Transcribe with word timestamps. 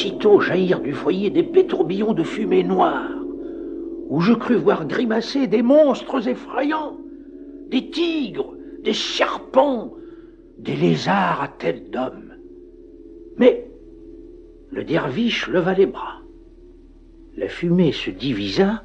aussitôt 0.00 0.40
jaillir 0.40 0.80
du 0.80 0.94
foyer 0.94 1.28
des 1.28 1.66
tourbillons 1.66 2.14
de 2.14 2.22
fumée 2.22 2.62
noire, 2.62 3.10
où 4.08 4.22
je 4.22 4.32
crus 4.32 4.56
voir 4.56 4.86
grimacer 4.86 5.46
des 5.46 5.60
monstres 5.62 6.26
effrayants, 6.26 6.96
des 7.68 7.90
tigres, 7.90 8.54
des 8.82 8.94
serpents, 8.94 9.92
des 10.56 10.74
lézards 10.74 11.42
à 11.42 11.48
tête 11.48 11.90
d'homme. 11.90 12.32
Mais 13.36 13.66
le 14.70 14.84
derviche 14.84 15.48
leva 15.48 15.74
les 15.74 15.84
bras. 15.84 16.22
La 17.36 17.48
fumée 17.48 17.92
se 17.92 18.10
divisa, 18.10 18.84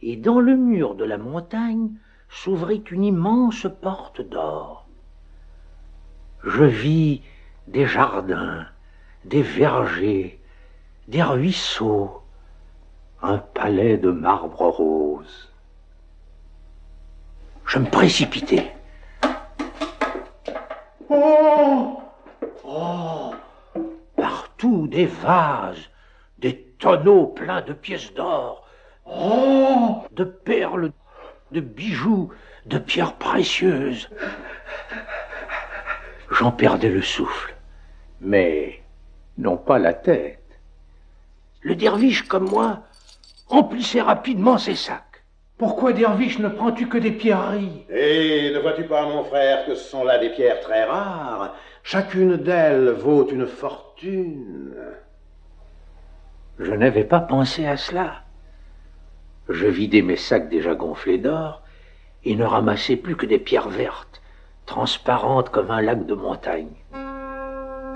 et 0.00 0.16
dans 0.16 0.40
le 0.40 0.56
mur 0.56 0.94
de 0.94 1.04
la 1.04 1.18
montagne 1.18 1.90
s'ouvrit 2.30 2.84
une 2.90 3.04
immense 3.04 3.66
porte 3.82 4.22
d'or. 4.22 4.88
Je 6.42 6.64
vis 6.64 7.20
des 7.68 7.84
jardins, 7.84 8.66
des 9.26 9.42
vergers, 9.42 10.40
des 11.08 11.22
ruisseaux, 11.22 12.22
un 13.22 13.38
palais 13.38 13.96
de 13.96 14.10
marbre 14.10 14.68
rose. 14.68 15.50
Je 17.66 17.80
me 17.80 17.90
précipitai. 17.90 18.70
Oh 21.08 22.00
Oh 22.64 23.34
Partout 24.16 24.86
des 24.86 25.06
vases, 25.06 25.90
des 26.38 26.62
tonneaux 26.78 27.26
pleins 27.26 27.62
de 27.62 27.72
pièces 27.72 28.14
d'or, 28.14 28.64
oh 29.06 30.04
De 30.12 30.22
perles, 30.22 30.92
de 31.50 31.60
bijoux, 31.60 32.30
de 32.66 32.78
pierres 32.78 33.14
précieuses. 33.14 34.08
J'en 36.30 36.52
perdais 36.52 36.90
le 36.90 37.02
souffle, 37.02 37.56
mais 38.20 38.82
non 39.38 39.56
pas 39.56 39.78
la 39.78 39.92
tête. 39.92 40.42
Le 41.62 41.74
derviche, 41.74 42.22
comme 42.22 42.48
moi, 42.48 42.80
emplissait 43.48 44.00
rapidement 44.00 44.58
ses 44.58 44.74
sacs. 44.74 45.02
Pourquoi, 45.58 45.92
derviche, 45.92 46.38
ne 46.38 46.48
prends-tu 46.48 46.86
que 46.88 46.98
des 46.98 47.12
pierreries 47.12 47.86
Et 47.88 48.52
ne 48.54 48.58
vois-tu 48.58 48.84
pas, 48.84 49.04
mon 49.08 49.24
frère, 49.24 49.64
que 49.66 49.74
ce 49.74 49.88
sont 49.88 50.04
là 50.04 50.18
des 50.18 50.30
pierres 50.30 50.60
très 50.60 50.84
rares? 50.84 51.54
Chacune 51.82 52.36
d'elles 52.36 52.90
vaut 52.90 53.26
une 53.28 53.46
fortune. 53.46 54.74
Je 56.58 56.72
n'avais 56.72 57.04
pas 57.04 57.20
pensé 57.20 57.66
à 57.66 57.76
cela. 57.76 58.22
Je 59.48 59.66
vidai 59.66 60.02
mes 60.02 60.16
sacs 60.16 60.48
déjà 60.48 60.74
gonflés 60.74 61.18
d'or 61.18 61.62
et 62.24 62.34
ne 62.34 62.44
ramassai 62.44 62.96
plus 62.96 63.16
que 63.16 63.26
des 63.26 63.38
pierres 63.38 63.68
vertes, 63.68 64.20
transparentes 64.66 65.50
comme 65.50 65.70
un 65.70 65.80
lac 65.80 66.04
de 66.04 66.14
montagne, 66.14 66.74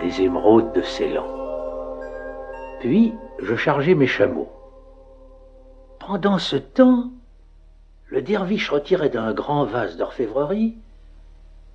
des 0.00 0.22
émeraudes 0.22 0.72
de 0.72 0.82
Ceylan. 0.82 1.26
Puis 2.80 3.14
je 3.40 3.54
chargeai 3.56 3.94
mes 3.94 4.06
chameaux. 4.06 4.50
Pendant 5.98 6.38
ce 6.38 6.56
temps, 6.56 7.10
le 8.08 8.22
derviche 8.22 8.70
retirait 8.70 9.08
d'un 9.08 9.32
grand 9.32 9.64
vase 9.64 9.96
d'orfèvrerie 9.96 10.76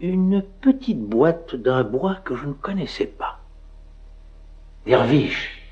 une 0.00 0.42
petite 0.60 1.00
boîte 1.00 1.54
d'un 1.54 1.84
bois 1.84 2.16
que 2.16 2.34
je 2.34 2.46
ne 2.46 2.52
connaissais 2.52 3.06
pas. 3.06 3.38
Derviche, 4.86 5.62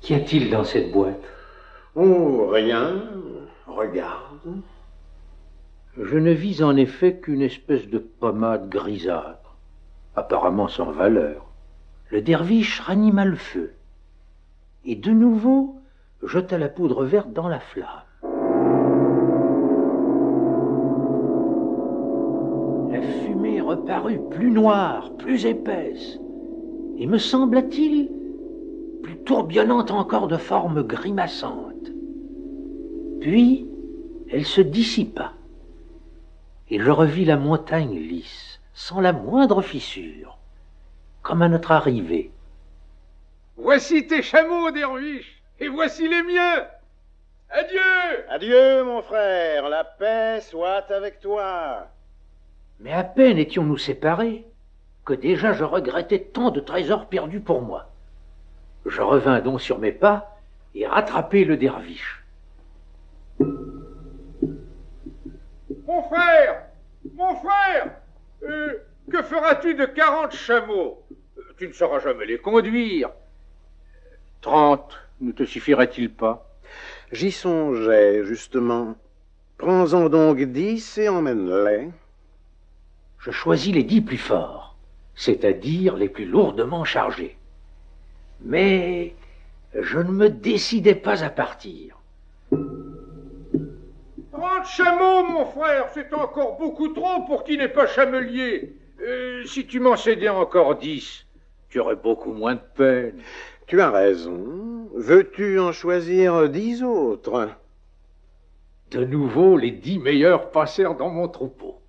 qu'y 0.00 0.14
a-t-il 0.14 0.50
dans 0.50 0.64
cette 0.64 0.92
boîte? 0.92 1.22
Oh, 1.94 2.48
rien. 2.48 3.02
Regarde. 3.66 4.62
Je 5.98 6.16
ne 6.16 6.30
vis 6.30 6.62
en 6.62 6.76
effet 6.76 7.16
qu'une 7.16 7.42
espèce 7.42 7.88
de 7.88 7.98
pommade 7.98 8.68
grisâtre, 8.68 9.45
apparemment 10.16 10.68
sans 10.68 10.90
valeur. 10.90 11.46
Le 12.10 12.22
derviche 12.22 12.80
ranima 12.80 13.24
le 13.24 13.36
feu, 13.36 13.72
et 14.84 14.96
de 14.96 15.10
nouveau 15.10 15.76
jeta 16.22 16.58
la 16.58 16.68
poudre 16.68 17.04
verte 17.04 17.32
dans 17.32 17.48
la 17.48 17.60
flamme. 17.60 17.88
La 22.90 23.02
fumée 23.02 23.60
reparut 23.60 24.20
plus 24.30 24.50
noire, 24.50 25.10
plus 25.18 25.44
épaisse, 25.46 26.18
et 26.96 27.06
me 27.06 27.18
sembla-t-il 27.18 28.10
plus 29.02 29.18
tourbillonnante 29.18 29.90
encore 29.90 30.28
de 30.28 30.36
formes 30.36 30.82
grimaçantes. 30.82 31.92
Puis 33.20 33.66
elle 34.30 34.44
se 34.44 34.60
dissipa, 34.60 35.32
et 36.70 36.78
je 36.78 36.90
revis 36.90 37.24
la 37.24 37.36
montagne 37.36 37.96
lisse, 37.96 38.55
sans 38.76 39.00
la 39.00 39.12
moindre 39.14 39.62
fissure, 39.62 40.36
comme 41.22 41.40
à 41.40 41.48
notre 41.48 41.72
arrivée. 41.72 42.30
Voici 43.56 44.06
tes 44.06 44.20
chameaux, 44.20 44.70
Derviche, 44.70 45.42
et 45.58 45.68
voici 45.68 46.06
les 46.06 46.22
miens. 46.22 46.66
Adieu 47.48 47.80
Adieu, 48.28 48.84
mon 48.84 49.00
frère, 49.00 49.70
la 49.70 49.82
paix 49.82 50.42
soit 50.42 50.90
avec 50.90 51.20
toi. 51.20 51.88
Mais 52.78 52.92
à 52.92 53.02
peine 53.02 53.38
étions-nous 53.38 53.78
séparés 53.78 54.46
que 55.06 55.14
déjà 55.14 55.54
je 55.54 55.64
regrettais 55.64 56.20
tant 56.20 56.50
de 56.50 56.60
trésors 56.60 57.06
perdus 57.06 57.40
pour 57.40 57.62
moi. 57.62 57.88
Je 58.84 59.00
revins 59.00 59.40
donc 59.40 59.62
sur 59.62 59.78
mes 59.78 59.92
pas 59.92 60.36
et 60.74 60.86
rattrapai 60.86 61.44
le 61.44 61.56
derviche. 61.56 62.22
Mon 63.40 63.54
frère 66.10 66.66
Mon 67.14 67.34
frère 67.36 67.95
Que 69.16 69.22
feras-tu 69.22 69.72
de 69.74 69.86
quarante 69.86 70.34
chameaux? 70.34 71.02
Euh, 71.38 71.42
Tu 71.56 71.68
ne 71.68 71.72
sauras 71.72 72.00
jamais 72.00 72.26
les 72.26 72.36
conduire. 72.36 73.08
Trente 74.42 74.98
ne 75.22 75.32
te 75.32 75.44
suffirait-il 75.44 76.10
pas? 76.12 76.46
J'y 77.12 77.32
songeais, 77.32 78.24
justement. 78.24 78.94
Prends-en 79.56 80.10
donc 80.10 80.42
dix 80.42 80.98
et 80.98 81.08
emmène-les 81.08 81.88
je 83.18 83.30
choisis 83.30 83.74
les 83.74 83.84
dix 83.84 84.02
plus 84.02 84.18
forts, 84.18 84.76
c'est-à-dire 85.14 85.96
les 85.96 86.10
plus 86.10 86.26
lourdement 86.26 86.84
chargés. 86.84 87.38
Mais 88.42 89.14
je 89.72 89.98
ne 89.98 90.10
me 90.10 90.28
décidais 90.28 90.94
pas 90.94 91.24
à 91.24 91.30
partir. 91.30 91.98
Trente 94.30 94.66
chameaux, 94.66 95.24
mon 95.24 95.46
frère, 95.46 95.88
c'est 95.94 96.12
encore 96.12 96.58
beaucoup 96.58 96.88
trop 96.88 97.24
pour 97.24 97.44
qui 97.44 97.56
n'est 97.56 97.70
pas 97.70 97.86
chamelier. 97.86 98.76
Euh, 99.00 99.44
si 99.44 99.66
tu 99.66 99.80
m'en 99.80 99.96
cédais 99.96 100.28
encore 100.28 100.76
dix, 100.76 101.26
tu 101.68 101.80
aurais 101.80 101.96
beaucoup 101.96 102.32
moins 102.32 102.54
de 102.54 102.60
peine. 102.74 103.20
Tu 103.66 103.80
as 103.80 103.90
raison. 103.90 104.88
Veux-tu 104.94 105.58
en 105.58 105.72
choisir 105.72 106.48
dix 106.48 106.82
autres? 106.82 107.50
De 108.90 109.04
nouveau, 109.04 109.56
les 109.56 109.72
dix 109.72 109.98
meilleurs 109.98 110.50
passèrent 110.50 110.94
dans 110.94 111.10
mon 111.10 111.28
troupeau. 111.28 111.80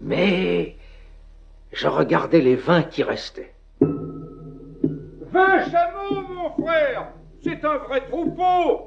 Mais 0.00 0.76
je 1.72 1.88
regardais 1.88 2.40
les 2.40 2.56
vingt 2.56 2.84
qui 2.84 3.02
restaient. 3.02 3.52
Vingt 3.80 5.70
chameaux, 5.70 6.22
mon 6.28 6.50
frère 6.64 7.12
C'est 7.42 7.64
un 7.64 7.76
vrai 7.78 8.00
troupeau 8.08 8.86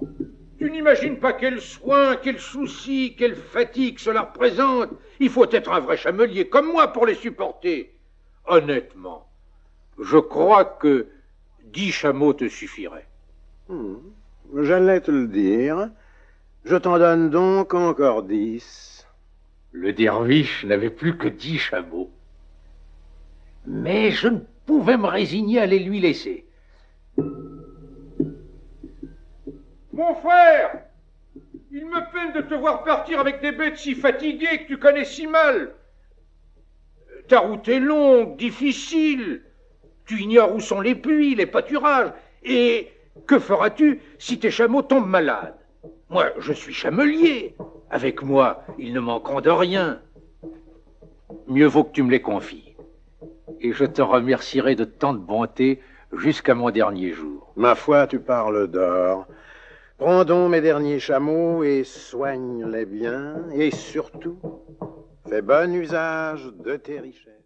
Tu 0.62 0.70
n'imagines 0.70 1.18
pas 1.18 1.34
quel 1.34 1.60
soin, 1.60 2.18
quel 2.18 2.38
souci, 2.38 3.16
quelle 3.18 3.36
fatigue 3.36 3.98
cela 3.98 4.22
représente 4.22 4.90
Il 5.20 5.32
faut 5.32 5.50
être 5.50 5.72
un 5.72 5.80
vrai 5.80 5.98
chamelier 5.98 6.50
comme 6.50 6.72
moi 6.72 6.90
pour 6.90 7.08
les 7.08 7.16
supporter. 7.16 7.92
Honnêtement, 8.46 9.28
je 10.00 10.20
crois 10.20 10.66
que 10.66 11.08
dix 11.64 11.92
chameaux 11.92 12.34
te 12.34 12.48
suffiraient. 12.48 13.08
Hmm. 13.70 13.96
J'allais 14.56 15.02
te 15.02 15.10
le 15.10 15.26
dire. 15.26 15.90
Je 16.64 16.76
t'en 16.76 17.00
donne 17.00 17.32
donc 17.32 17.74
encore 17.74 18.22
dix. 18.22 19.08
Le 19.72 19.94
derviche 19.94 20.64
n'avait 20.64 20.92
plus 20.92 21.18
que 21.18 21.28
dix 21.28 21.58
chameaux. 21.58 22.12
Mais 23.66 24.12
je 24.12 24.28
ne 24.28 24.42
pouvais 24.68 24.98
me 24.98 25.08
résigner 25.08 25.60
à 25.60 25.66
les 25.66 25.80
lui 25.80 26.00
laisser. 26.00 26.46
Mon 29.94 30.16
frère, 30.16 30.84
il 31.72 31.86
me 31.86 32.12
peine 32.12 32.34
de 32.34 32.48
te 32.48 32.54
voir 32.54 32.84
partir 32.84 33.20
avec 33.20 33.42
des 33.42 33.52
bêtes 33.52 33.78
si 33.78 33.94
fatiguées 33.94 34.60
que 34.60 34.68
tu 34.68 34.78
connais 34.78 35.06
si 35.06 35.28
mal. 35.28 35.74
Ta 37.28 37.40
route 37.40 37.68
est 37.68 37.80
longue, 37.80 38.38
difficile. 38.38 39.42
Tu 40.06 40.22
ignores 40.22 40.56
où 40.56 40.60
sont 40.60 40.82
les 40.82 40.96
puits, 40.96 41.36
les 41.36 41.46
pâturages. 41.46 42.12
Et 42.44 42.92
que 43.28 43.40
feras-tu 43.40 44.02
si 44.18 44.40
tes 44.40 44.52
chameaux 44.52 44.82
tombent 44.82 45.10
malades? 45.10 45.56
Moi, 46.10 46.28
je 46.40 46.54
suis 46.54 46.74
chamelier. 46.74 47.56
Avec 47.90 48.24
moi, 48.24 48.64
ils 48.78 48.94
ne 48.94 49.00
manqueront 49.00 49.42
de 49.42 49.50
rien. 49.50 50.02
Mieux 51.48 51.68
vaut 51.68 51.84
que 51.84 51.92
tu 51.92 52.04
me 52.04 52.12
les 52.12 52.22
confies. 52.22 52.76
Et 53.60 53.74
je 53.74 53.86
te 53.86 54.02
remercierai 54.02 54.76
de 54.76 54.86
tant 54.86 55.14
de 55.14 55.20
bonté 55.20 55.82
jusqu'à 56.14 56.56
mon 56.56 56.70
dernier 56.70 57.12
jour. 57.12 57.54
Ma 57.56 57.76
foi, 57.76 58.08
tu 58.08 58.20
parles 58.20 58.68
d'or. 58.68 59.28
Prends 60.02 60.26
donc 60.26 60.50
mes 60.50 60.62
derniers 60.62 61.00
chameaux 61.00 61.64
et 61.64 61.84
soigne-les 61.84 62.88
bien. 62.88 63.36
Et 63.54 63.70
surtout, 63.70 64.40
fais 65.30 65.44
bon 65.44 65.76
usage 65.76 66.52
de 66.66 66.76
tes 66.76 67.00
richesses. 67.00 67.41